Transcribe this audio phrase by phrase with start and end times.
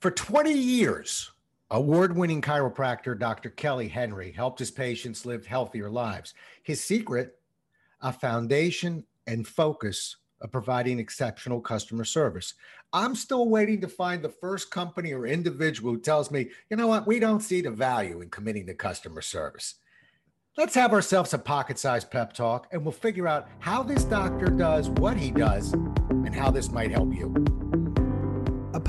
[0.00, 1.30] For 20 years,
[1.70, 3.50] award winning chiropractor Dr.
[3.50, 6.32] Kelly Henry helped his patients live healthier lives.
[6.62, 7.38] His secret,
[8.00, 12.54] a foundation and focus of providing exceptional customer service.
[12.94, 16.86] I'm still waiting to find the first company or individual who tells me, you know
[16.86, 19.74] what, we don't see the value in committing to customer service.
[20.56, 24.46] Let's have ourselves a pocket sized pep talk and we'll figure out how this doctor
[24.46, 27.59] does what he does and how this might help you.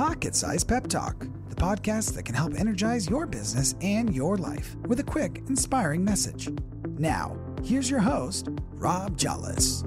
[0.01, 4.75] Pocket sized pep talk, the podcast that can help energize your business and your life
[4.87, 6.49] with a quick, inspiring message.
[6.97, 9.83] Now, here's your host, Rob Jolles.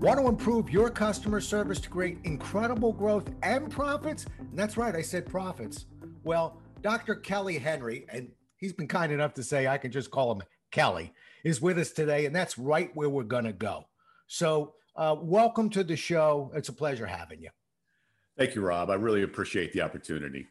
[0.00, 4.24] Want to improve your customer service to create incredible growth and profits?
[4.38, 5.84] And that's right, I said profits.
[6.24, 7.16] Well, Dr.
[7.16, 11.12] Kelly Henry, and he's been kind enough to say I can just call him Kelly,
[11.44, 13.84] is with us today, and that's right where we're going to go.
[14.26, 16.50] So, uh, welcome to the show.
[16.54, 17.50] It's a pleasure having you.
[18.36, 18.90] Thank you, Rob.
[18.90, 20.46] I really appreciate the opportunity.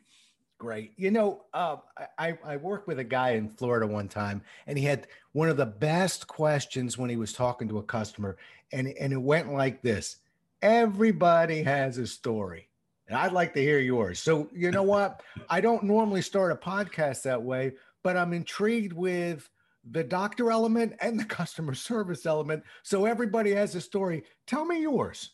[0.60, 0.92] Great.
[0.98, 1.78] You know, uh,
[2.18, 5.58] I, I worked with a guy in Florida one time, and he had one of
[5.58, 8.38] the best questions when he was talking to a customer,
[8.74, 10.18] and, and it went like this
[10.62, 12.68] Everybody has a story.
[13.08, 14.20] And I'd like to hear yours.
[14.20, 15.24] So, you know what?
[15.50, 19.50] I don't normally start a podcast that way, but I'm intrigued with
[19.90, 22.64] the doctor element and the customer service element.
[22.84, 24.24] So, everybody has a story.
[24.48, 25.32] Tell me yours.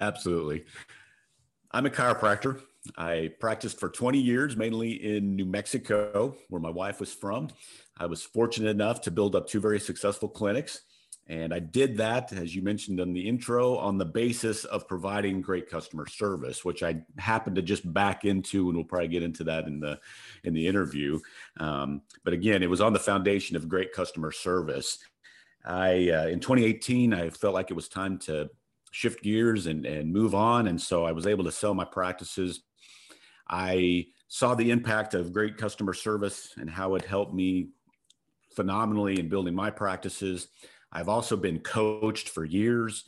[0.00, 0.64] Absolutely.
[1.70, 2.60] I'm a chiropractor.
[2.96, 7.48] I practiced for 20 years, mainly in New Mexico, where my wife was from.
[7.96, 10.80] I was fortunate enough to build up two very successful clinics.
[11.32, 15.40] And I did that, as you mentioned in the intro, on the basis of providing
[15.40, 19.44] great customer service, which I happened to just back into, and we'll probably get into
[19.44, 19.98] that in the
[20.44, 21.18] in the interview.
[21.58, 24.98] Um, but again, it was on the foundation of great customer service.
[25.64, 28.50] I uh, in 2018, I felt like it was time to
[28.90, 32.62] shift gears and and move on, and so I was able to sell my practices
[33.52, 37.68] I saw the impact of great customer service and how it helped me
[38.56, 40.48] phenomenally in building my practices.
[40.92, 43.04] I've also been coached for years,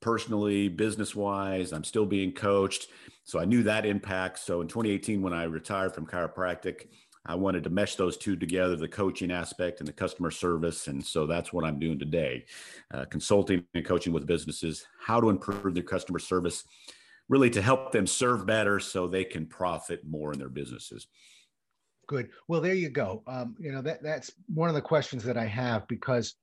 [0.00, 1.72] personally, business wise.
[1.72, 2.88] I'm still being coached.
[3.24, 4.38] So I knew that impact.
[4.38, 6.86] So in 2018, when I retired from chiropractic,
[7.26, 10.86] I wanted to mesh those two together the coaching aspect and the customer service.
[10.86, 12.44] And so that's what I'm doing today
[12.94, 16.64] uh, consulting and coaching with businesses, how to improve their customer service
[17.28, 21.08] really to help them serve better so they can profit more in their businesses.
[22.06, 22.30] Good.
[22.46, 23.22] Well, there you go.
[23.26, 26.36] Um, you know that that's one of the questions that I have because,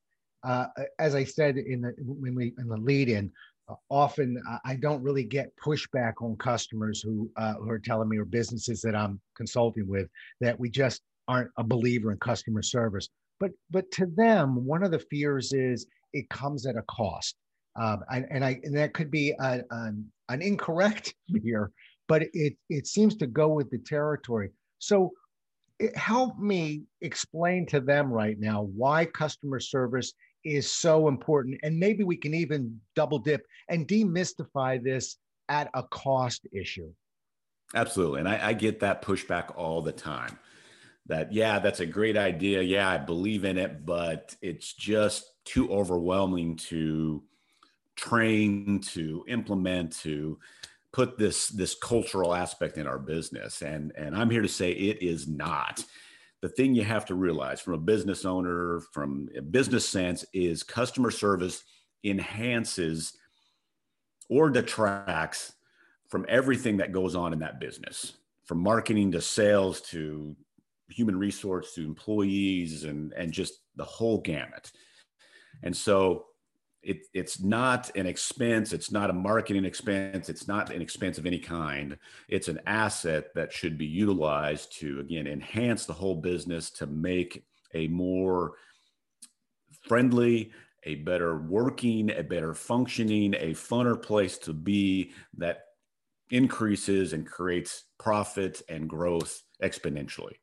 [0.43, 0.67] uh,
[0.99, 3.31] as I said in the when we in the lead in,
[3.69, 8.17] uh, often I don't really get pushback on customers who uh, who are telling me
[8.17, 10.07] or businesses that I'm consulting with
[10.41, 13.07] that we just aren't a believer in customer service.
[13.39, 17.35] But but to them, one of the fears is it comes at a cost.
[17.75, 21.71] Um, and, and, I and that could be a, an, an incorrect here,
[22.07, 24.51] but it it seems to go with the territory.
[24.79, 25.11] So
[25.79, 31.77] it, help me explain to them right now why customer service is so important, and
[31.77, 35.17] maybe we can even double dip and demystify this
[35.49, 36.91] at a cost issue.
[37.75, 40.37] Absolutely, and I, I get that pushback all the time.
[41.07, 42.61] That yeah, that's a great idea.
[42.61, 47.23] Yeah, I believe in it, but it's just too overwhelming to
[47.95, 50.39] train to implement to
[50.91, 55.01] put this this cultural aspect in our business and and i'm here to say it
[55.01, 55.83] is not
[56.43, 60.61] the thing you have to realize from a business owner from a business sense is
[60.61, 61.63] customer service
[62.03, 63.13] enhances
[64.29, 65.53] or detracts
[66.09, 70.35] from everything that goes on in that business from marketing to sales to
[70.89, 74.69] human resource to employees and and just the whole gamut.
[75.63, 76.25] And so
[76.83, 78.73] it, it's not an expense.
[78.73, 80.29] It's not a marketing expense.
[80.29, 81.97] It's not an expense of any kind.
[82.27, 87.45] It's an asset that should be utilized to, again, enhance the whole business to make
[87.73, 88.53] a more
[89.87, 90.51] friendly,
[90.83, 95.63] a better working, a better functioning, a funner place to be that
[96.31, 100.33] increases and creates profit and growth exponentially.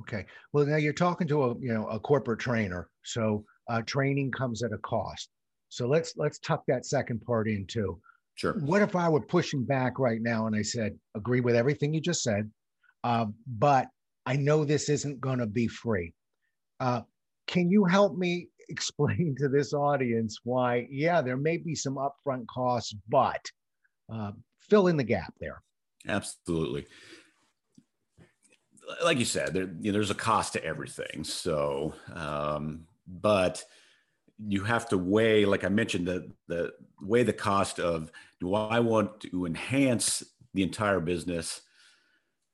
[0.00, 0.26] Okay.
[0.52, 4.62] Well, now you're talking to a you know a corporate trainer, so uh, training comes
[4.62, 5.30] at a cost.
[5.70, 7.98] So let's let's tuck that second part in too.
[8.34, 8.54] Sure.
[8.54, 12.00] What if I were pushing back right now and I said, agree with everything you
[12.00, 12.50] just said,
[13.04, 13.86] uh, but
[14.26, 16.12] I know this isn't going to be free.
[16.80, 17.02] Uh,
[17.46, 20.86] can you help me explain to this audience why?
[20.90, 23.44] Yeah, there may be some upfront costs, but
[24.12, 25.62] uh, fill in the gap there.
[26.08, 26.86] Absolutely.
[29.04, 31.22] Like you said, there, you know, there's a cost to everything.
[31.24, 33.62] So, um, but
[34.46, 38.10] you have to weigh, like I mentioned, the the weigh the cost of
[38.40, 40.22] do I want to enhance
[40.54, 41.62] the entire business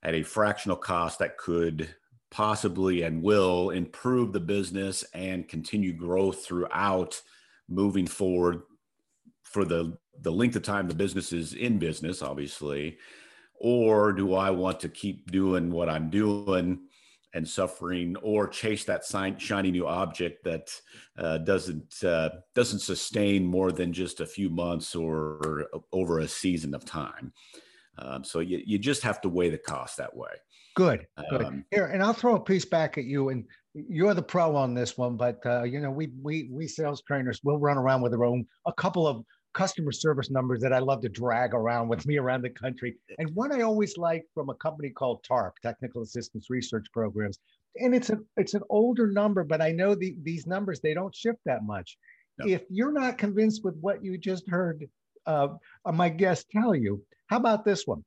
[0.03, 1.89] at a fractional cost that could
[2.29, 7.21] possibly and will improve the business and continue growth throughout
[7.69, 8.61] moving forward
[9.43, 12.97] for the the length of time the business is in business obviously?
[13.59, 16.86] Or do i want to keep doing what i'm doing
[17.33, 20.69] and suffering or chase that sign, shiny new object that
[21.17, 26.27] uh, doesn't uh, doesn't sustain more than just a few months or, or over a
[26.27, 27.31] season of time
[27.99, 30.29] um, so you, you just have to weigh the cost that way
[30.77, 31.43] Good, good.
[31.43, 34.75] Um, Here, and I'll throw a piece back at you, and you're the pro on
[34.75, 35.17] this one.
[35.17, 38.45] But uh, you know, we we we sales trainers will run around with our own
[38.67, 39.25] a couple of
[39.57, 42.95] customer service numbers that I love to drag around with me around the country.
[43.17, 47.39] And one I always like from a company called TARP, Technical Assistance Research Programs,
[47.75, 51.15] and it's a it's an older number, but I know the, these numbers they don't
[51.15, 51.97] shift that much.
[52.37, 52.47] No.
[52.47, 54.87] If you're not convinced with what you just heard
[55.25, 55.49] uh,
[55.91, 58.03] my guest tell you, how about this one?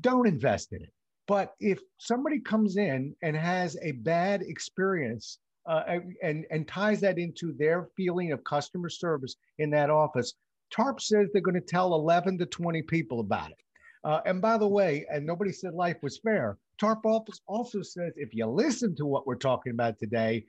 [0.00, 0.92] Don't invest in it
[1.28, 5.38] but if somebody comes in and has a bad experience
[5.68, 10.32] uh, and, and ties that into their feeling of customer service in that office,
[10.70, 13.58] TARP says they're going to tell 11 to 20 people about it.
[14.04, 17.04] Uh, and by the way, and nobody said life was fair, TARP
[17.46, 20.44] also says if you listen to what we're talking about today,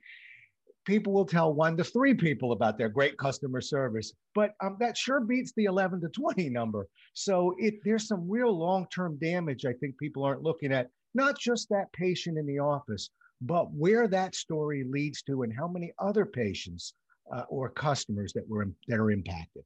[0.86, 4.98] people will tell one to three people about their great customer service, but um, that
[4.98, 6.88] sure beats the 11 to 20 number.
[7.13, 11.69] So it, there's some real long-term damage I think people aren't looking at, not just
[11.69, 13.10] that patient in the office,
[13.42, 16.94] but where that story leads to and how many other patients
[17.33, 19.63] uh, or customers that were that are impacted.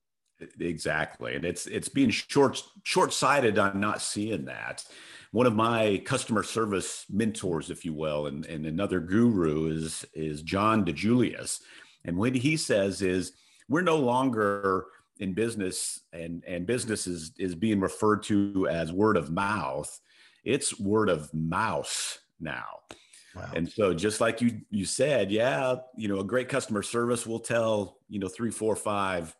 [0.59, 4.83] Exactly, and it's it's being short short sighted on not seeing that
[5.33, 10.43] one of my customer service mentors, if you will, and, and another guru is is
[10.43, 11.59] John DiJulius.
[12.05, 13.33] And what he says is
[13.67, 14.85] we're no longer
[15.19, 19.99] in business and, and business is, is being referred to as word of mouth.
[20.43, 22.81] It's word of mouse now.
[23.35, 23.49] Wow.
[23.55, 27.39] And so just like you you said, yeah, you know, a great customer service will
[27.39, 29.35] tell, you know, three, four, five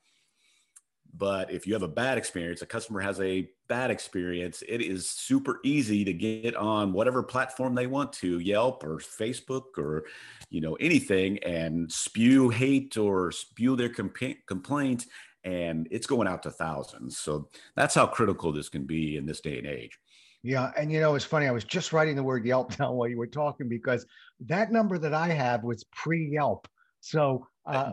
[1.15, 5.09] but if you have a bad experience, a customer has a bad experience, it is
[5.09, 10.05] super easy to get on whatever platform they want to, Yelp or Facebook or
[10.49, 15.05] you know anything, and spew hate or spew their comp- complaint,
[15.43, 17.17] and it's going out to thousands.
[17.19, 19.99] So that's how critical this can be in this day and age.
[20.41, 21.47] Yeah, and you know it's funny.
[21.47, 24.05] I was just writing the word Yelp down while you were talking because
[24.41, 26.67] that number that I have was pre-Yelp.
[27.01, 27.91] So uh,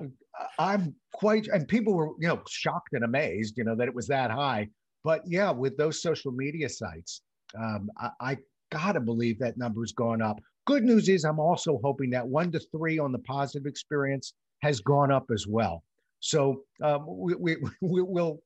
[0.59, 4.06] I'm quite, and people were, you know, shocked and amazed, you know, that it was
[4.09, 4.69] that high.
[5.03, 7.23] But yeah, with those social media sites,
[7.59, 8.37] um, I, I
[8.71, 10.41] gotta believe that number's gone up.
[10.67, 14.81] Good news is, I'm also hoping that one to three on the positive experience has
[14.81, 15.82] gone up as well.
[16.21, 18.43] So um, we, we, we will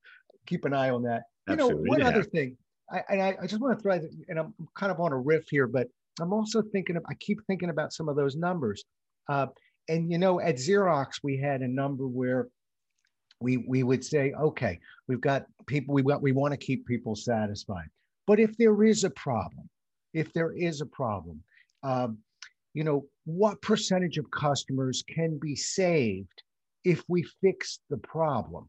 [0.47, 1.25] keep an eye on that.
[1.49, 2.09] Absolutely, You know, one yeah.
[2.09, 2.57] other thing,
[2.91, 5.67] I, I, I just want to throw, and I'm kind of on a riff here,
[5.67, 5.89] but
[6.21, 8.85] I'm also thinking of, I keep thinking about some of those numbers.
[9.29, 9.47] Uh,
[9.89, 12.49] and you know, at Xerox, we had a number where
[13.41, 14.79] we we would say, okay,
[15.09, 17.89] we've got people, we want we want to keep people satisfied.
[18.27, 19.69] But if there is a problem,
[20.15, 21.43] if there is a problem,
[21.83, 22.19] um,
[22.73, 26.43] you know, what percentage of customers can be saved
[26.85, 28.69] if we fix the problem?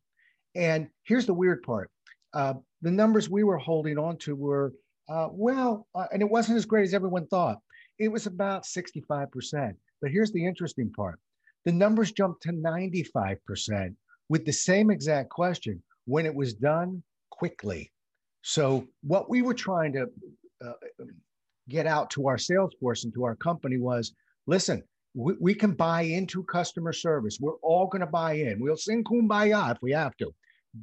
[0.55, 1.89] And here's the weird part:
[2.33, 4.73] uh, the numbers we were holding on to were
[5.07, 7.59] uh, well, uh, and it wasn't as great as everyone thought.
[7.97, 9.77] It was about 65 percent.
[10.05, 11.19] But here's the interesting part
[11.63, 13.95] the numbers jumped to 95%
[14.29, 17.91] with the same exact question when it was done quickly.
[18.43, 20.05] So, what we were trying to
[20.63, 20.73] uh,
[21.69, 24.13] get out to our sales force and to our company was
[24.45, 24.83] listen,
[25.15, 27.39] we, can buy into customer service.
[27.41, 28.59] We're all going to buy in.
[28.59, 30.31] We'll sing kumbaya if we have to.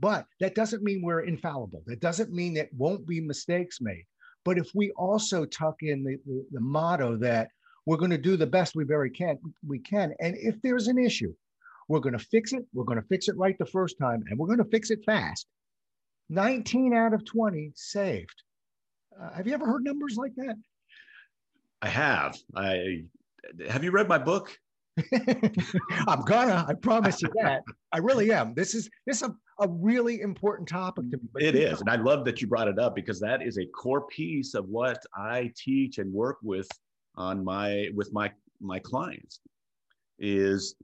[0.00, 1.84] But that doesn't mean we're infallible.
[1.86, 4.04] That doesn't mean that won't be mistakes made.
[4.44, 7.50] But if we also tuck in the, the, the motto that
[7.86, 10.14] we're going to do the best we very can we can.
[10.20, 11.34] And if there's an issue,
[11.88, 12.64] we're going to fix it.
[12.72, 15.00] We're going to fix it right the first time, and we're going to fix it
[15.04, 15.46] fast.
[16.30, 18.42] 19 out of 20 saved.
[19.20, 20.56] Uh, have you ever heard numbers like that?
[21.82, 22.38] I have.
[22.56, 23.04] I
[23.68, 24.56] have you read my book?
[26.06, 26.64] I'm gonna.
[26.68, 27.62] I promise you that.
[27.92, 28.54] I really am.
[28.54, 29.34] This is this is a,
[29.64, 31.46] a really important topic to me.
[31.46, 31.78] It is, know.
[31.80, 34.68] and I love that you brought it up because that is a core piece of
[34.68, 36.68] what I teach and work with
[37.16, 39.40] on my with my my clients
[40.18, 40.74] is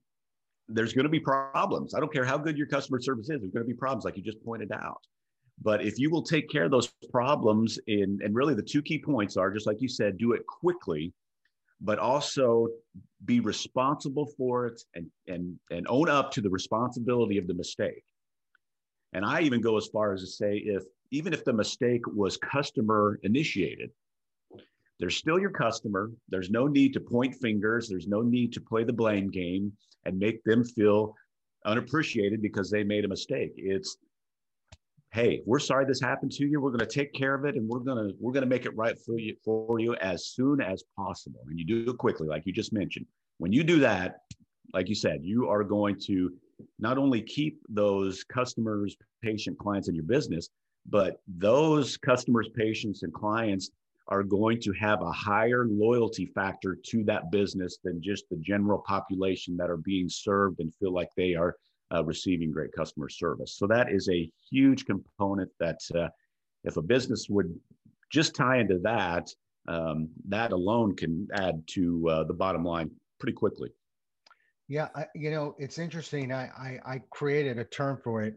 [0.68, 1.94] there's going to be problems.
[1.94, 3.40] I don't care how good your customer service is.
[3.40, 5.00] There's going to be problems, like you just pointed out.
[5.62, 8.98] But if you will take care of those problems, in and really the two key
[8.98, 11.12] points are just like you said, do it quickly,
[11.80, 12.68] but also
[13.24, 18.04] be responsible for it and, and, and own up to the responsibility of the mistake.
[19.12, 22.36] And I even go as far as to say if even if the mistake was
[22.36, 23.90] customer initiated,
[24.98, 26.10] they're still your customer.
[26.28, 27.88] There's no need to point fingers.
[27.88, 29.72] There's no need to play the blame game
[30.04, 31.14] and make them feel
[31.64, 33.52] unappreciated because they made a mistake.
[33.56, 33.98] It's
[35.12, 36.60] hey, we're sorry this happened to you.
[36.60, 38.66] We're going to take care of it, and we're going to we're going to make
[38.66, 41.40] it right for you for you as soon as possible.
[41.48, 43.06] And you do it quickly, like you just mentioned.
[43.38, 44.16] When you do that,
[44.74, 46.32] like you said, you are going to
[46.78, 50.48] not only keep those customers, patient clients in your business,
[50.90, 53.70] but those customers, patients, and clients
[54.08, 58.78] are going to have a higher loyalty factor to that business than just the general
[58.86, 61.56] population that are being served and feel like they are
[61.94, 63.56] uh, receiving great customer service.
[63.56, 66.08] So that is a huge component that uh,
[66.64, 67.54] if a business would
[68.10, 69.28] just tie into that,
[69.68, 73.70] um, that alone can add to uh, the bottom line pretty quickly.
[74.70, 76.30] Yeah, I, you know, it's interesting.
[76.30, 78.34] I, I, I created a term for it.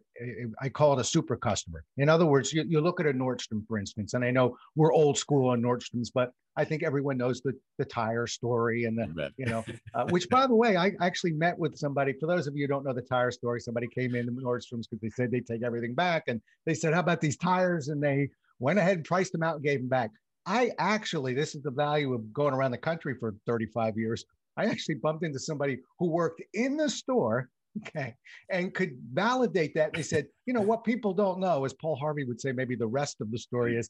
[0.61, 1.83] I call it a super customer.
[1.97, 4.93] In other words, you, you look at a Nordstrom, for instance, and I know we're
[4.93, 9.31] old school on Nordstroms, but I think everyone knows the the tire story and the
[9.38, 12.13] you know, uh, which by the way, I actually met with somebody.
[12.13, 14.88] For those of you who don't know the tire story, somebody came in the Nordstrom's
[14.88, 18.01] because they said they take everything back, and they said, "How about these tires?" And
[18.01, 20.11] they went ahead and priced them out and gave them back.
[20.45, 24.25] I actually, this is the value of going around the country for 35 years.
[24.58, 27.50] I actually bumped into somebody who worked in the store,
[27.88, 28.15] okay,
[28.50, 29.93] and could validate that.
[29.93, 32.88] They said, you know, what people don't know, as Paul Harvey would say, maybe the
[32.88, 33.89] rest of the story is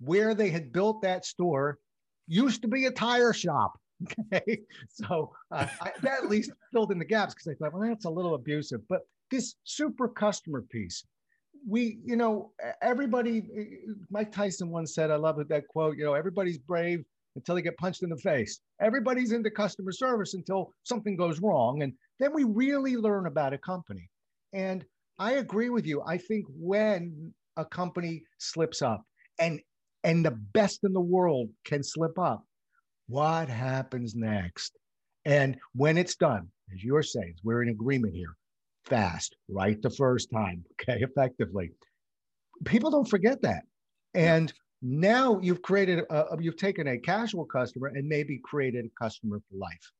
[0.00, 1.78] where they had built that store
[2.28, 3.78] used to be a tire shop.
[4.30, 4.60] Okay,
[4.90, 8.04] so uh, I, that at least filled in the gaps because I thought, well, that's
[8.04, 8.82] a little abusive.
[8.90, 11.02] But this super customer piece,
[11.66, 13.42] we, you know, everybody.
[14.10, 15.96] Mike Tyson once said, I love that quote.
[15.96, 18.60] You know, everybody's brave until they get punched in the face.
[18.80, 21.82] Everybody's into customer service until something goes wrong.
[21.82, 24.08] And then we really learn about a company.
[24.52, 24.84] And
[25.18, 26.02] I agree with you.
[26.02, 29.02] I think when a company slips up
[29.38, 29.60] and
[30.04, 32.44] and the best in the world can slip up,
[33.08, 34.72] what happens next?
[35.24, 38.36] And when it's done, as you're saying, we're in agreement here,
[38.84, 41.72] fast, right the first time, okay, effectively.
[42.64, 43.64] People don't forget that.
[44.14, 44.52] And
[44.82, 49.56] now you've created, a, you've taken a casual customer and maybe created a customer for
[49.56, 49.92] life.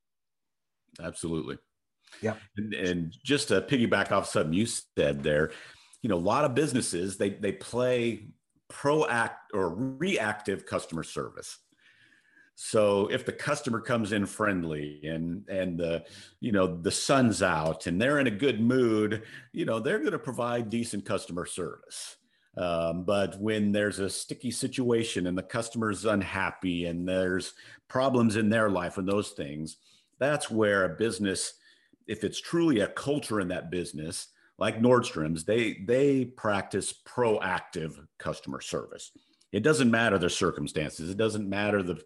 [1.00, 1.58] Absolutely.
[2.22, 2.34] Yeah.
[2.56, 5.50] And, and just to piggyback off something you said there,
[6.02, 8.28] you know, a lot of businesses they they play
[8.70, 11.58] proact or reactive customer service.
[12.54, 16.04] So if the customer comes in friendly and and the
[16.40, 20.12] you know the sun's out and they're in a good mood, you know they're going
[20.12, 22.16] to provide decent customer service.
[22.56, 27.52] Um, but when there's a sticky situation and the customer's unhappy and there's
[27.88, 29.76] problems in their life and those things,
[30.18, 31.54] that's where a business,
[32.06, 38.62] if it's truly a culture in that business, like Nordstrom's, they they practice proactive customer
[38.62, 39.12] service.
[39.52, 41.10] It doesn't matter the circumstances.
[41.10, 42.00] It doesn't matter the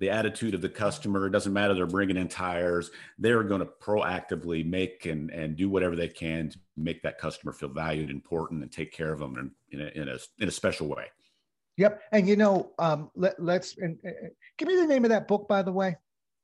[0.00, 1.26] the attitude of the customer.
[1.26, 2.90] It doesn't matter they're bringing in tires.
[3.18, 7.52] They're going to proactively make and, and do whatever they can to make that customer
[7.52, 9.36] feel valued, important, and take care of them
[9.70, 11.04] in, in, a, in, a, in a special way.
[11.76, 12.00] Yep.
[12.12, 13.88] And you know, um, let, us uh,
[14.56, 15.96] give me the name of that book, by the way,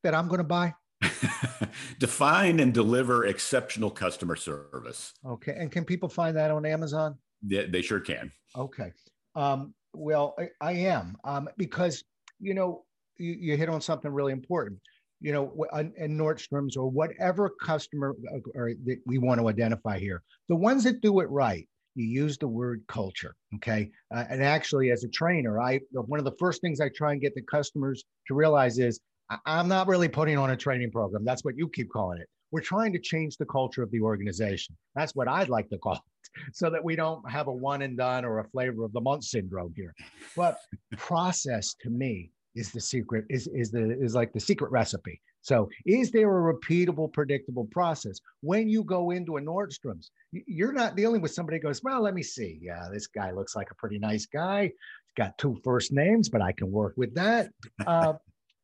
[0.02, 0.74] that I'm going to buy.
[1.98, 5.14] Define and deliver exceptional customer service.
[5.26, 5.56] Okay.
[5.58, 7.16] And can people find that on Amazon?
[7.46, 8.30] Yeah, they sure can.
[8.54, 8.92] Okay.
[9.34, 12.04] Um, well, I, I am um, because,
[12.38, 12.85] you know,
[13.18, 14.78] you, you hit on something really important
[15.20, 20.22] you know, and Nordstrom's or whatever customer uh, or that we want to identify here,
[20.48, 23.34] the ones that do it right, you use the word culture.
[23.56, 23.90] Okay.
[24.14, 27.20] Uh, and actually, as a trainer, I one of the first things I try and
[27.20, 29.00] get the customers to realize is
[29.46, 31.24] I'm not really putting on a training program.
[31.24, 32.28] That's what you keep calling it.
[32.52, 34.76] We're trying to change the culture of the organization.
[34.94, 36.00] That's what I'd like to call it,
[36.52, 39.24] so that we don't have a one and done or a flavor of the month
[39.24, 39.94] syndrome here.
[40.36, 40.58] But
[40.98, 45.20] process to me is the secret is is the is like the secret recipe.
[45.42, 48.18] So is there a repeatable predictable process?
[48.40, 52.22] When you go into a nordstrom's you're not dealing with somebody goes well let me
[52.22, 52.58] see.
[52.60, 54.62] Yeah this guy looks like a pretty nice guy.
[54.62, 57.50] He's got two first names but i can work with that.
[57.86, 58.14] Uh,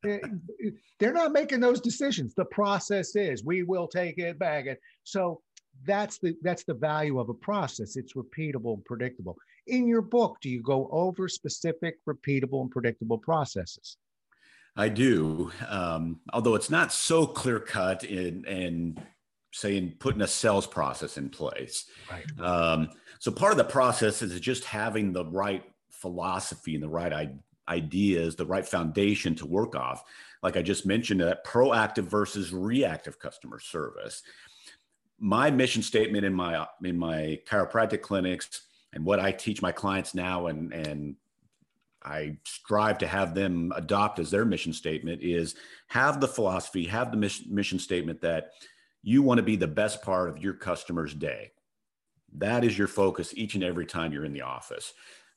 [0.04, 0.18] eh,
[0.98, 2.34] they're not making those decisions.
[2.34, 4.66] The process is we will take it back.
[4.66, 5.42] And so
[5.84, 7.96] that's the that's the value of a process.
[7.96, 13.18] It's repeatable and predictable in your book do you go over specific repeatable and predictable
[13.18, 13.96] processes
[14.76, 18.98] i do um, although it's not so clear cut in in
[19.52, 22.40] saying putting a sales process in place right.
[22.40, 22.88] um,
[23.18, 27.12] so part of the process is just having the right philosophy and the right
[27.68, 30.04] ideas, the right foundation to work off.
[30.42, 34.22] Like I just mentioned, that proactive versus reactive customer service.
[35.18, 40.14] My mission statement in my in my chiropractic clinics and what I teach my clients
[40.14, 41.16] now and and
[42.04, 45.54] I strive to have them adopt as their mission statement is
[45.88, 48.50] have the philosophy, have the mission statement that
[49.02, 51.52] you want to be the best part of your customer's day.
[52.34, 54.94] That is your focus each and every time you're in the office,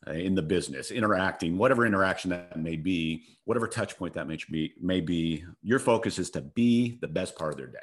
[0.07, 4.38] uh, in the business, interacting, whatever interaction that may be, whatever touch point that may
[4.50, 7.77] be, may be, your focus is to be the best part of their day.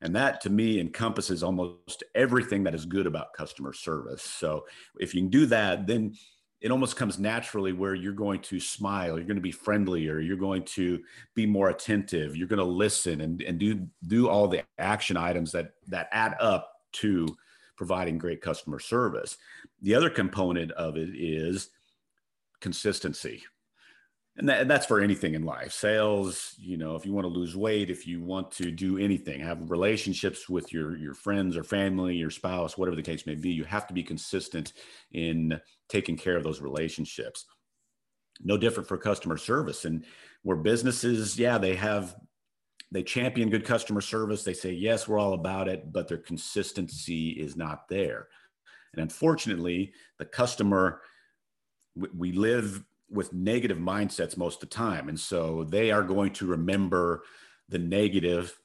[0.00, 4.22] And that to me encompasses almost everything that is good about customer service.
[4.22, 4.64] So
[4.98, 6.14] if you can do that, then
[6.60, 10.36] it almost comes naturally where you're going to smile, you're going to be friendlier, you're
[10.36, 11.00] going to
[11.34, 15.52] be more attentive, you're going to listen and, and do do all the action items
[15.52, 17.26] that that add up to
[17.76, 19.36] providing great customer service.
[19.82, 21.70] The other component of it is
[22.60, 23.44] consistency
[24.38, 27.32] and, that, and that's for anything in life sales you know if you want to
[27.32, 31.64] lose weight if you want to do anything have relationships with your your friends or
[31.64, 34.72] family your spouse whatever the case may be you have to be consistent
[35.12, 37.46] in taking care of those relationships.
[38.40, 40.04] No different for customer service and
[40.42, 42.14] where businesses yeah they have
[42.92, 47.30] they champion good customer service they say yes we're all about it but their consistency
[47.30, 48.28] is not there.
[48.92, 51.00] And unfortunately the customer
[51.96, 55.08] we live with negative mindsets most of the time.
[55.08, 57.22] And so they are going to remember
[57.68, 58.58] the negative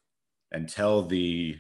[0.51, 1.57] and tell the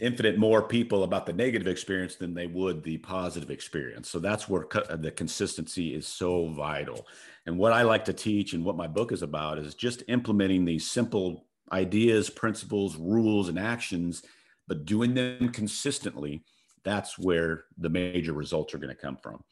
[0.00, 4.08] infinite more people about the negative experience than they would the positive experience.
[4.08, 7.06] So that's where co- the consistency is so vital.
[7.46, 10.64] And what I like to teach and what my book is about is just implementing
[10.64, 14.22] these simple ideas, principles, rules, and actions,
[14.68, 16.44] but doing them consistently.
[16.84, 19.42] That's where the major results are going to come from.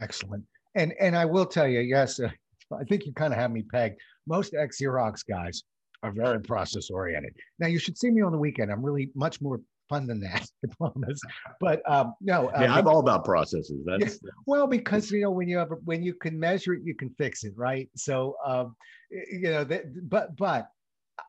[0.00, 0.44] Excellent.
[0.74, 2.28] And and I will tell you, yes, uh,
[2.72, 4.00] I think you kind of have me pegged.
[4.26, 5.62] Most ex Xerox guys
[6.02, 7.34] are very process oriented.
[7.58, 8.70] Now you should see me on the weekend.
[8.70, 11.20] I'm really much more fun than that, I promise.
[11.60, 13.82] But um, no, yeah, I'm all about processes.
[13.84, 16.94] That's yeah, well because you know when you have when you can measure it, you
[16.94, 17.88] can fix it, right?
[17.96, 18.76] So um,
[19.10, 20.68] you know, that, but but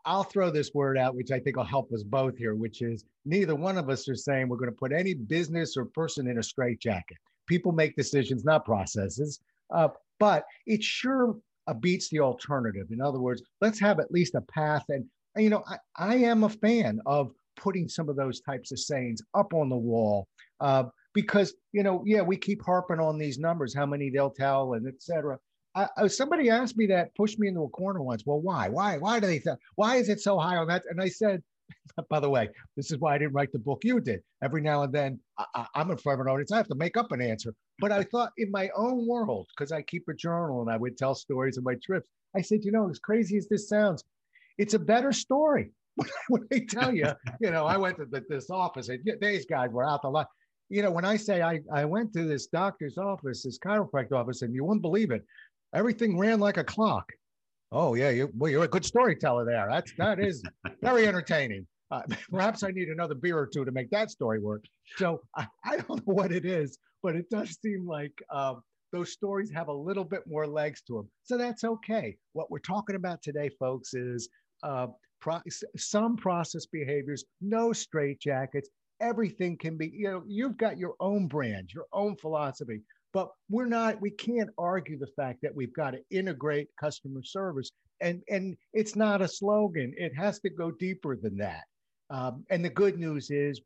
[0.06, 3.06] I'll throw this word out, which I think will help us both here, which is
[3.26, 6.40] neither one of us are saying we're going to put any business or person in
[6.40, 9.40] a straitjacket people make decisions, not processes.
[9.74, 11.36] Uh, but it sure
[11.68, 12.88] uh, beats the alternative.
[12.92, 14.84] In other words, let's have at least a path.
[14.90, 15.06] And,
[15.36, 19.22] you know, I, I am a fan of putting some of those types of sayings
[19.34, 20.28] up on the wall
[20.60, 24.74] uh, because, you know, yeah, we keep harping on these numbers, how many they'll tell
[24.74, 25.38] and et cetera.
[25.74, 28.24] I, somebody asked me that, pushed me into a corner once.
[28.26, 28.70] Well, why?
[28.70, 28.98] Why?
[28.98, 29.40] Why do they?
[29.40, 30.84] Th- why is it so high on that?
[30.90, 31.44] And I said,
[32.10, 34.22] By the way, this is why I didn't write the book you did.
[34.44, 36.52] Every now and then, I, am in front of an audience.
[36.52, 37.54] I have to make up an answer.
[37.80, 40.98] But I thought in my own world, because I keep a journal and I would
[40.98, 44.04] tell stories of my trips, I said, you know, as crazy as this sounds,
[44.58, 45.72] it's a better story.
[46.28, 47.08] when I tell you,
[47.40, 50.26] you know, I went to the, this office and these guys were out the line.
[50.70, 54.42] You know, when I say I, I went to this doctor's office, this chiropractor office,
[54.42, 55.24] and you wouldn't believe it,
[55.74, 57.12] everything ran like a clock.
[57.72, 59.68] Oh yeah, you well, you're a good storyteller there.
[59.70, 60.44] That's that is
[60.82, 61.66] very entertaining.
[61.92, 62.02] Uh,
[62.32, 64.64] perhaps I need another beer or two to make that story work.
[64.98, 68.56] So I, I don't know what it is, but it does seem like uh,
[68.92, 71.10] those stories have a little bit more legs to them.
[71.24, 72.16] So that's okay.
[72.34, 74.30] What we're talking about today, folks, is
[74.64, 74.88] uh,
[75.20, 75.42] pro-
[75.76, 78.68] some process behaviors, no straitjackets.
[79.02, 82.82] Everything can be, you know, you've got your own brand, your own philosophy.
[83.16, 87.72] But we're not, we can't argue the fact that we've got to integrate customer service.
[88.02, 91.64] And, and it's not a slogan, it has to go deeper than that.
[92.10, 93.62] Um, and the good news is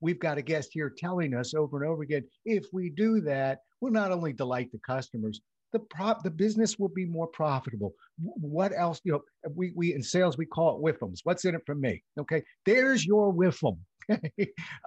[0.00, 3.60] we've got a guest here telling us over and over again if we do that,
[3.80, 5.40] we'll not only delight the customers,
[5.72, 7.94] the prop the business will be more profitable.
[8.18, 9.00] What else?
[9.04, 9.22] You know,
[9.54, 11.20] we we in sales we call it whiffums.
[11.22, 12.02] What's in it for me?
[12.20, 13.78] Okay, there's your whiffum.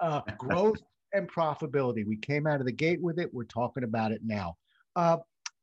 [0.00, 0.80] uh, growth
[1.16, 2.06] and profitability.
[2.06, 3.32] We came out of the gate with it.
[3.32, 4.56] We're talking about it now.
[4.94, 5.18] Uh,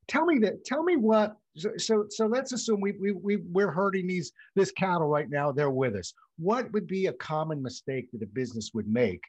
[0.07, 0.65] tell me that.
[0.65, 1.37] Tell me what.
[1.55, 5.51] So, so, so let's assume we we we we're hurting these this cattle right now.
[5.51, 6.13] They're with us.
[6.37, 9.21] What would be a common mistake that a business would make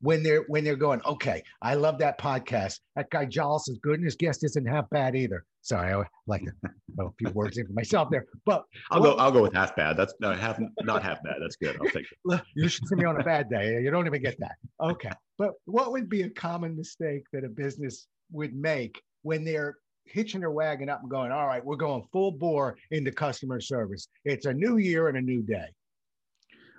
[0.00, 1.00] when they're when they're going?
[1.04, 2.80] Okay, I love that podcast.
[2.96, 5.44] That guy Jolles is good, and his guest isn't half bad either.
[5.62, 6.52] Sorry, I like to
[6.96, 9.14] throw a few words in for myself there, but I'll go.
[9.14, 9.96] I'll go with half bad.
[9.96, 11.36] That's no half, not half bad.
[11.40, 11.76] That's good.
[11.80, 12.40] I'll take it.
[12.54, 13.80] You should see me on a bad day.
[13.82, 14.56] You don't even get that.
[14.80, 19.76] Okay, but what would be a common mistake that a business would make when they're
[20.06, 24.08] hitching their wagon up and going, all right, we're going full bore into customer service.
[24.24, 25.66] It's a new year and a new day.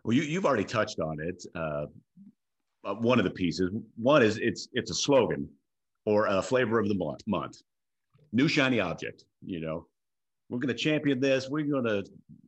[0.03, 1.43] Well, you, you've already touched on it.
[1.53, 1.85] Uh,
[2.83, 3.71] uh one of the pieces.
[3.95, 5.47] One is it's it's a slogan
[6.05, 7.21] or a flavor of the month.
[7.27, 7.61] month.
[8.33, 9.23] new shiny object.
[9.45, 9.87] You know,
[10.49, 11.49] we're going to champion this.
[11.49, 12.03] We're going to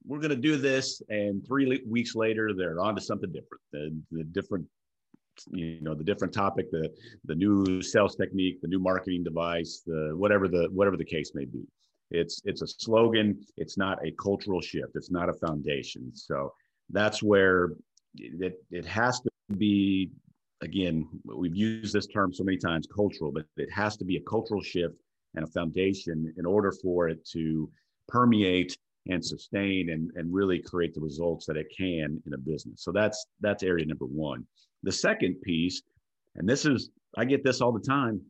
[0.05, 3.61] we're going to do this, and three weeks later, they're on to something different.
[3.71, 4.65] The, the different,
[5.51, 6.89] you know, the different topic, the
[7.25, 11.45] the new sales technique, the new marketing device, the whatever the whatever the case may
[11.45, 11.63] be.
[12.11, 13.39] It's it's a slogan.
[13.57, 14.91] It's not a cultural shift.
[14.95, 16.11] It's not a foundation.
[16.13, 16.53] So
[16.89, 17.71] that's where
[18.15, 20.11] it, it has to be
[20.63, 24.21] again we've used this term so many times cultural but it has to be a
[24.21, 24.95] cultural shift
[25.35, 27.69] and a foundation in order for it to
[28.07, 28.77] permeate
[29.09, 32.83] and sustain and, and really create the results that it can in a business.
[32.83, 34.45] So that's that's area number one.
[34.83, 35.81] The second piece
[36.35, 38.21] and this is i get this all the time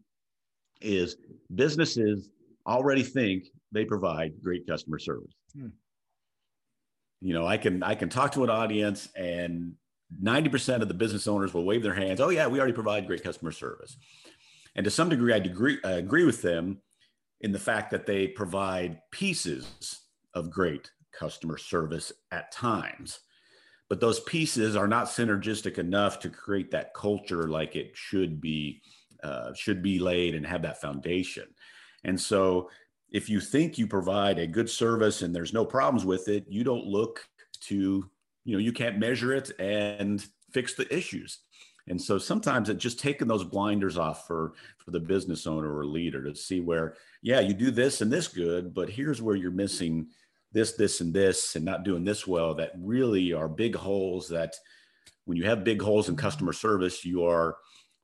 [0.81, 1.17] is
[1.55, 2.29] businesses
[2.67, 5.33] already think they provide great customer service.
[5.55, 5.67] Hmm.
[7.21, 9.73] you know i can i can talk to an audience and
[10.21, 13.23] 90% of the business owners will wave their hands oh yeah we already provide great
[13.23, 13.97] customer service
[14.75, 16.81] and to some degree i degree, I agree with them
[17.41, 19.99] in the fact that they provide pieces
[20.33, 23.19] of great customer service at times.
[23.89, 28.81] But those pieces are not synergistic enough to create that culture like it should be
[29.21, 31.45] uh, should be laid and have that foundation.
[32.03, 32.69] And so,
[33.11, 36.63] if you think you provide a good service and there's no problems with it, you
[36.63, 37.25] don't look
[37.61, 38.09] to
[38.45, 41.39] you know you can't measure it and fix the issues.
[41.87, 46.23] And so sometimes just taking those blinders off for for the business owner or leader
[46.23, 50.07] to see where yeah you do this and this good, but here's where you're missing
[50.53, 54.55] this, this, and this, and not doing this well, that really are big holes that
[55.25, 57.57] when you have big holes in customer service, you are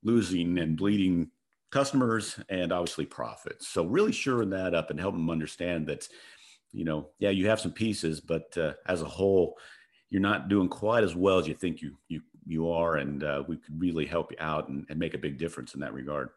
[0.04, 1.30] losing and bleeding
[1.72, 3.68] customers and obviously profits.
[3.68, 6.08] So really shoring that up and helping them understand that,
[6.72, 9.58] you know, yeah, you have some pieces, but uh, as a whole,
[10.10, 13.44] you're not doing quite as well as you think you you you are, and uh,
[13.48, 16.30] we could really help you out and, and make a big difference in that regard.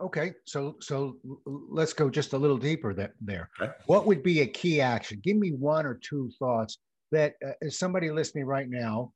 [0.00, 1.16] Okay, so so
[1.46, 3.14] let's go just a little deeper there.
[3.20, 3.50] there.
[3.60, 3.72] Okay.
[3.86, 5.20] What would be a key action?
[5.24, 6.78] Give me one or two thoughts
[7.10, 9.12] that uh, somebody listening right now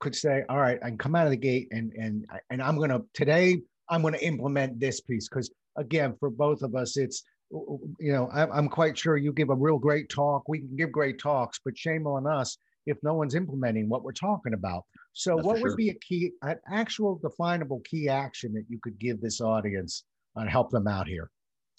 [0.00, 2.78] could say, "All right, I can come out of the gate and and and I'm
[2.78, 8.12] gonna today I'm gonna implement this piece." Because again, for both of us, it's you
[8.12, 10.48] know I'm, I'm quite sure you give a real great talk.
[10.48, 14.12] We can give great talks, but shame on us if no one's implementing what we're
[14.12, 14.84] talking about.
[15.12, 15.76] So, That's what would sure.
[15.76, 20.04] be a key, an actual definable key action that you could give this audience
[20.36, 21.30] and help them out here?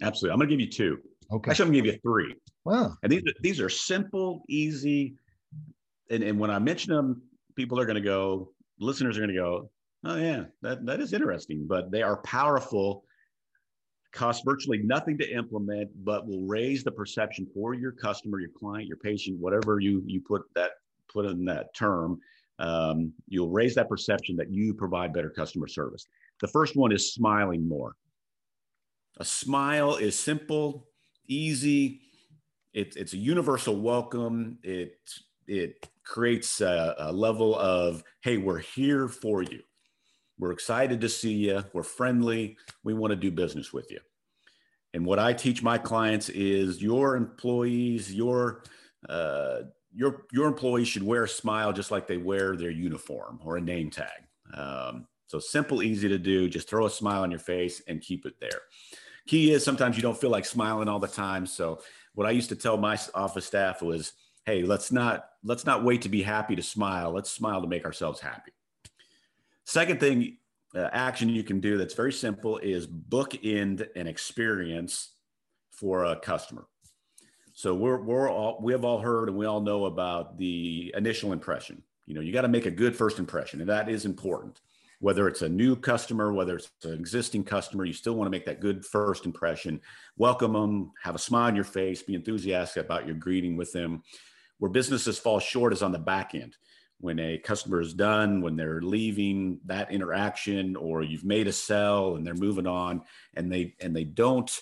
[0.02, 0.34] Absolutely.
[0.34, 0.98] I'm going to give you two.
[1.32, 1.52] Okay.
[1.52, 2.36] Actually, I'm going to give you three.
[2.66, 2.94] Wow.
[3.04, 5.16] And these, these are simple, easy.
[6.10, 7.22] And, and when I mention them,
[7.56, 9.70] people are going to go, listeners are going to go,
[10.06, 11.66] oh, yeah, that, that is interesting.
[11.68, 13.04] But they are powerful,
[14.14, 18.88] cost virtually nothing to implement, but will raise the perception for your customer, your client,
[18.88, 20.72] your patient, whatever you, you put that
[21.12, 22.20] put in that term.
[22.60, 26.08] Um, you'll raise that perception that you provide better customer service.
[26.42, 27.96] The first one is smiling more.
[29.20, 30.88] A smile is simple,
[31.28, 32.02] easy.
[32.74, 34.60] It, it's a universal welcome.
[34.64, 34.98] It
[35.48, 39.62] it creates a, a level of hey, we're here for you.
[40.38, 41.64] We're excited to see you.
[41.74, 42.58] We're friendly.
[42.84, 44.00] We want to do business with you.
[44.94, 48.64] And what I teach my clients is your employees, your
[49.10, 49.62] uh,
[49.94, 53.62] your your employees should wear a smile just like they wear their uniform or a
[53.62, 54.24] name tag.
[54.54, 56.50] Um, so simple, easy to do.
[56.50, 58.62] Just throw a smile on your face and keep it there
[59.28, 61.46] key is sometimes you don't feel like smiling all the time.
[61.46, 61.82] So
[62.16, 64.14] what I used to tell my office staff was,
[64.46, 67.12] hey, let's not let's not wait to be happy to smile.
[67.12, 68.54] Let's smile to make ourselves happy.
[69.66, 70.38] Second thing,
[70.76, 75.14] uh, action you can do that's very simple is bookend an experience
[75.72, 76.66] for a customer.
[77.58, 81.34] So we're we're all we have all heard and we all know about the initial
[81.34, 81.82] impression.
[82.06, 84.62] You know, you got to make a good first impression, and that is important
[85.00, 88.46] whether it's a new customer, whether it's an existing customer, you still want to make
[88.46, 89.82] that good first impression.
[90.18, 94.04] Welcome them, have a smile on your face, be enthusiastic about your greeting with them.
[94.60, 96.58] Where businesses fall short is on the back end.
[97.00, 102.16] When a customer is done, when they're leaving that interaction, or you've made a sell
[102.16, 103.02] and they're moving on,
[103.36, 104.62] and they and they don't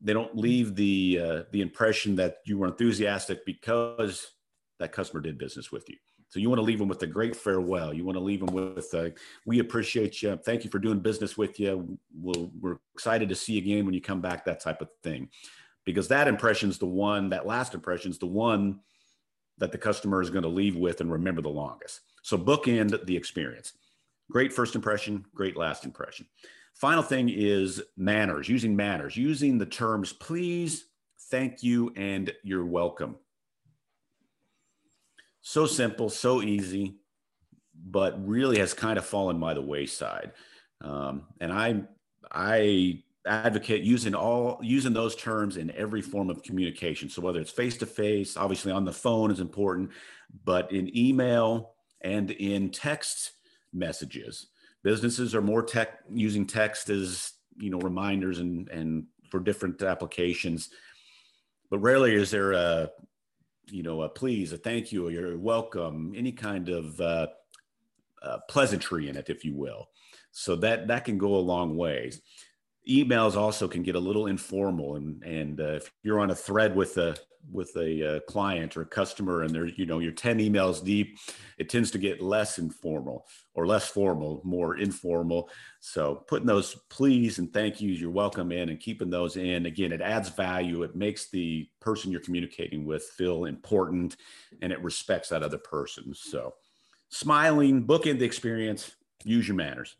[0.00, 4.32] they don't leave the uh, the impression that you were enthusiastic because
[4.78, 5.96] that customer did business with you.
[6.28, 7.94] So you want to leave them with a great farewell.
[7.94, 9.12] You want to leave them with, a,
[9.46, 10.36] we appreciate you.
[10.36, 11.98] Thank you for doing business with you.
[12.14, 15.30] We'll, we're excited to see you again when you come back, that type of thing.
[15.84, 18.80] Because that impression is the one, that last impression is the one
[19.58, 22.00] that the customer is going to leave with and remember the longest.
[22.22, 23.72] So bookend the experience.
[24.30, 26.26] Great first impression, great last impression.
[26.76, 30.86] Final thing is manners, using manners, using the terms please,
[31.30, 33.16] thank you, and you're welcome
[35.46, 36.96] so simple, so easy,
[37.88, 40.32] but really has kind of fallen by the wayside.
[40.80, 41.82] Um, and I,
[42.32, 47.08] I advocate using all using those terms in every form of communication.
[47.08, 49.92] So whether it's face to face, obviously on the phone is important,
[50.44, 53.30] but in email and in text
[53.72, 54.48] messages,
[54.86, 60.70] businesses are more tech using text as you know reminders and and for different applications.
[61.70, 62.90] But rarely is there a
[63.66, 67.26] you know a please, a thank you, or you're welcome, any kind of uh,
[68.22, 69.88] uh, pleasantry in it, if you will.
[70.30, 72.22] So that that can go a long ways
[72.88, 76.74] emails also can get a little informal and and uh, if you're on a thread
[76.74, 77.16] with a
[77.50, 81.16] with a uh, client or a customer and there's you know you're 10 emails deep
[81.58, 85.48] it tends to get less informal or less formal more informal.
[85.80, 89.66] So putting those please and thank yous you're welcome in and keeping those in.
[89.66, 90.82] Again it adds value.
[90.82, 94.16] It makes the person you're communicating with feel important
[94.62, 96.14] and it respects that other person.
[96.14, 96.54] So
[97.08, 98.92] smiling book in the experience
[99.24, 99.96] use your manners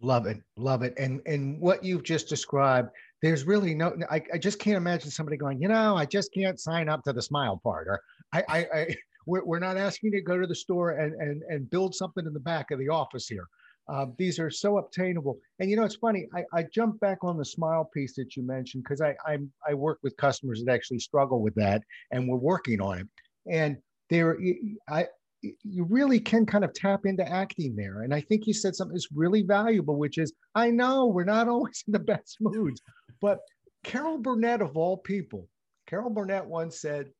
[0.00, 2.90] Love it, love it, and and what you've just described,
[3.22, 3.96] there's really no.
[4.10, 7.12] I, I just can't imagine somebody going, you know, I just can't sign up to
[7.12, 8.02] the smile part, or
[8.32, 11.42] I, I, I we're, we're not asking you to go to the store and and
[11.48, 13.46] and build something in the back of the office here.
[13.88, 16.26] Um, these are so obtainable, and you know, it's funny.
[16.34, 19.74] I, I jump back on the smile piece that you mentioned because I I'm I
[19.74, 23.06] work with customers that actually struggle with that, and we're working on it.
[23.50, 23.76] And
[24.10, 24.38] there,
[24.88, 25.06] I
[25.62, 28.02] you really can kind of tap into acting there.
[28.02, 31.48] And I think you said something that's really valuable, which is I know we're not
[31.54, 32.80] always in the best moods,
[33.20, 33.40] but
[33.84, 35.48] Carol Burnett, of all people,
[35.86, 37.10] Carol Burnett once said,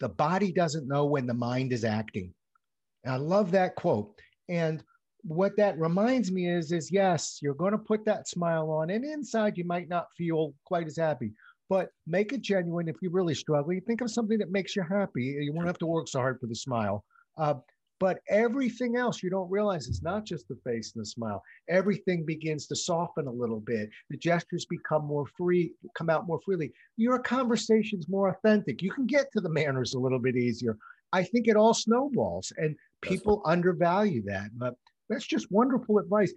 [0.00, 2.34] The body doesn't know when the mind is acting.
[3.04, 4.18] And I love that quote.
[4.48, 4.82] And
[5.22, 9.04] what that reminds me is, is yes, you're going to put that smile on, and
[9.04, 11.32] inside you might not feel quite as happy,
[11.68, 12.88] but make it genuine.
[12.88, 15.36] If you're really struggling, think of something that makes you happy.
[15.40, 17.04] You won't have to work so hard for the smile.
[17.36, 17.54] Uh,
[18.00, 21.40] but everything else you don't realize it's not just the face and the smile.
[21.68, 23.90] Everything begins to soften a little bit.
[24.10, 26.72] The gestures become more free, come out more freely.
[26.96, 28.82] Your conversation's more authentic.
[28.82, 30.76] You can get to the manners a little bit easier.
[31.12, 34.50] I think it all snowballs, and people undervalue that.
[34.56, 34.74] But
[35.08, 36.32] that's just wonderful advice,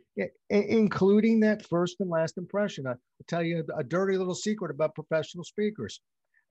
[0.50, 2.86] including that first and last impression.
[2.86, 6.00] I'll tell you a dirty little secret about professional speakers.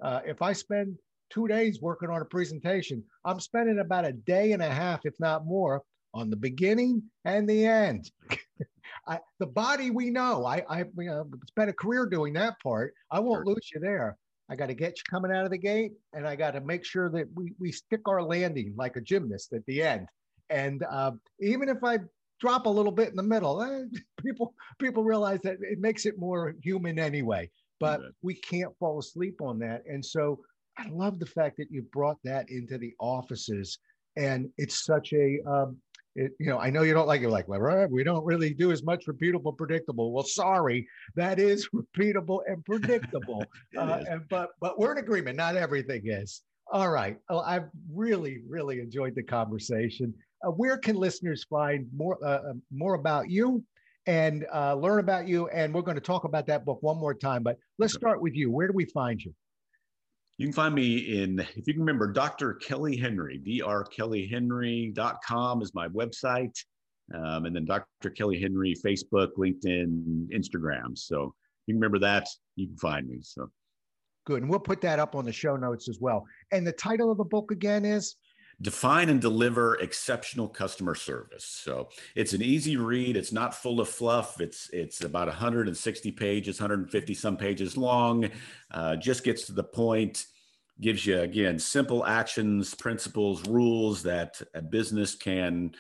[0.03, 0.99] Uh, if I spend
[1.31, 3.03] two days working on a presentation.
[3.25, 5.83] I'm spending about a day and a half, if not more,
[6.13, 8.11] on the beginning and the end.
[9.07, 10.47] I, the body we know.
[10.47, 12.95] I, I you know, spent a career doing that part.
[13.11, 13.55] I won't sure.
[13.55, 14.17] lose you there.
[14.49, 16.85] I got to get you coming out of the gate, and I got to make
[16.85, 20.07] sure that we we stick our landing like a gymnast at the end.
[20.51, 22.01] And uh, even if I
[22.41, 23.85] drop a little bit in the middle, eh,
[24.25, 27.51] people people realize that it makes it more human anyway.
[27.81, 30.41] But we can't fall asleep on that, and so
[30.79, 33.79] I love the fact that you brought that into the offices,
[34.17, 35.77] and it's such a um,
[36.17, 37.29] it, you know, I know you don't like it.
[37.29, 40.13] Like, well, we don't really do as much repeatable, predictable.
[40.13, 43.45] Well, sorry, that is repeatable and predictable.
[43.77, 45.37] uh, and, but but we're in agreement.
[45.37, 46.43] Not everything is.
[46.73, 47.19] All right.
[47.29, 50.15] Well, I've really really enjoyed the conversation.
[50.47, 53.65] Uh, where can listeners find more uh, uh more about you
[54.07, 55.49] and uh, learn about you?
[55.49, 57.43] And we're going to talk about that book one more time.
[57.43, 58.51] But let's start with you.
[58.51, 59.35] Where do we find you?
[60.39, 62.55] You can find me in, if you can remember, Dr.
[62.55, 66.59] Kelly Henry, drkellyhenry.com is my website.
[67.15, 68.11] Um, and then Dr.
[68.11, 70.99] Kelly Henry, Facebook, LinkedIn, Instagram.
[70.99, 71.33] So
[71.67, 73.19] you can remember that, you can find me.
[73.23, 73.49] So
[74.25, 74.43] good.
[74.43, 76.25] And we'll put that up on the show notes as well.
[76.51, 78.17] And the title of the book again is?
[78.65, 81.45] Define and deliver exceptional customer service.
[81.45, 83.17] So it's an easy read.
[83.17, 84.41] It's not full of fluff.
[84.41, 88.31] It's it's about 160 pages 150 some pages long.
[88.71, 90.27] Uh, just gets to the point
[90.81, 95.71] gives you again simple actions principles rules that a business can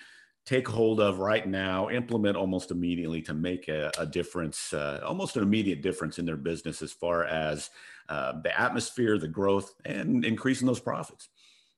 [0.46, 5.36] take hold of right now implement almost immediately to make a, a difference uh, almost
[5.36, 7.70] an immediate difference in their business as far as
[8.08, 11.30] uh, the atmosphere the growth and increasing those profits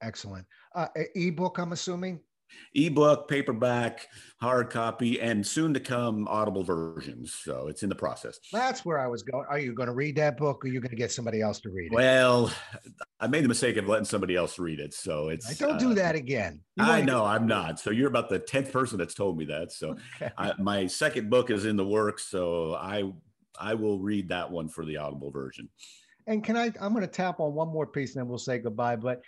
[0.07, 2.21] excellent uh, ebook, I'm assuming.
[2.75, 4.07] Ebook, paperback,
[4.40, 7.35] hard copy, and soon to come audible versions.
[7.35, 8.38] So it's in the process.
[8.53, 9.45] That's where I was going.
[9.51, 11.59] Are you going to read that book or are you going to get somebody else
[11.62, 11.97] to read it?
[11.97, 12.53] Well,
[13.19, 14.95] I made the mistake of letting somebody else read it.
[14.95, 15.51] So it's.
[15.51, 16.61] I don't uh, do that again.
[16.79, 17.81] I know I'm not.
[17.81, 19.73] So you're about the 10th person that's told me that.
[19.73, 20.33] So okay.
[20.38, 22.29] I, my second book is in the works.
[22.29, 23.11] So I
[23.59, 25.69] I will read that one for the audible version.
[26.27, 26.73] And can I?
[26.81, 28.97] I'm going to tap on one more piece, and then we'll say goodbye.
[28.97, 29.23] But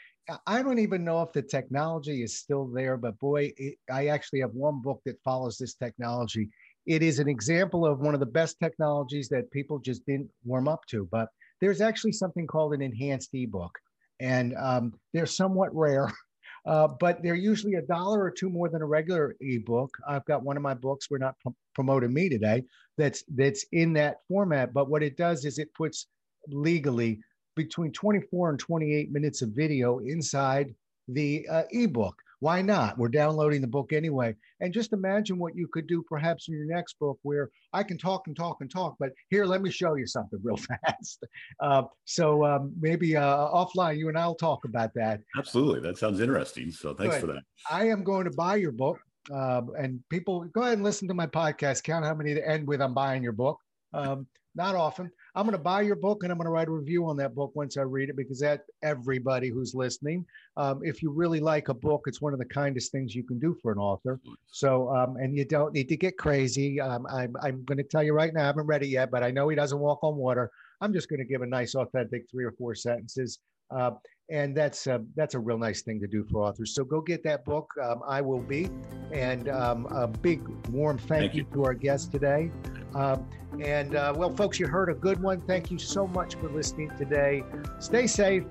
[0.46, 4.40] I don't even know if the technology is still there, but boy, it, I actually
[4.40, 6.48] have one book that follows this technology.
[6.86, 10.66] It is an example of one of the best technologies that people just didn't warm
[10.66, 11.08] up to.
[11.10, 11.28] But
[11.60, 13.78] there's actually something called an enhanced ebook,
[14.18, 16.12] and um, they're somewhat rare.
[16.66, 19.88] Uh, but they're usually a dollar or two more than a regular ebook.
[20.06, 21.06] I've got one of my books.
[21.10, 22.62] We're not pr- promoting me today.
[22.98, 24.74] That's that's in that format.
[24.74, 26.08] But what it does is it puts
[26.50, 27.20] legally
[27.56, 30.74] between 24 and 28 minutes of video inside
[31.08, 32.16] the uh, ebook.
[32.40, 32.96] Why not?
[32.96, 34.36] We're downloading the book anyway.
[34.60, 37.98] And just imagine what you could do perhaps in your next book where I can
[37.98, 40.56] talk and talk and talk, but here, let me show you something real
[40.86, 41.24] fast.
[41.60, 45.20] Uh, so um, maybe uh, offline, you and I'll talk about that.
[45.36, 45.80] Absolutely.
[45.80, 46.70] That sounds interesting.
[46.70, 47.42] So thanks for that.
[47.68, 49.00] I am going to buy your book.
[49.34, 51.82] Uh, and people, go ahead and listen to my podcast.
[51.82, 53.58] Count how many to end with I'm buying your book.
[53.92, 54.26] Um,
[54.58, 55.10] not often.
[55.34, 57.34] I'm going to buy your book and I'm going to write a review on that
[57.34, 61.68] book once I read it because that everybody who's listening, um, if you really like
[61.68, 64.20] a book, it's one of the kindest things you can do for an author.
[64.50, 66.80] So, um, and you don't need to get crazy.
[66.80, 69.22] Um, I'm, I'm going to tell you right now, I haven't read it yet, but
[69.22, 70.50] I know he doesn't walk on water.
[70.80, 73.38] I'm just going to give a nice, authentic three or four sentences.
[73.70, 73.92] Uh,
[74.30, 76.74] and that's a, that's a real nice thing to do for authors.
[76.74, 77.70] So go get that book.
[77.82, 78.68] Um, I will be,
[79.12, 82.50] and um, a big warm thank, thank you, you, to our guest today.
[82.94, 83.28] Um,
[83.60, 85.40] and uh, well, folks, you heard a good one.
[85.40, 87.44] Thank you so much for listening today.
[87.78, 88.44] Stay safe.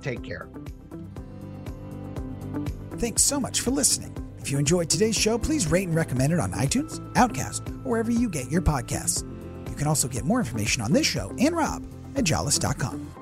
[0.00, 0.48] Take care.
[2.92, 4.14] Thanks so much for listening.
[4.38, 8.10] If you enjoyed today's show, please rate and recommend it on iTunes, Outcast, or wherever
[8.10, 9.24] you get your podcasts.
[9.68, 11.84] You can also get more information on this show and Rob
[12.16, 13.19] at jolles.com.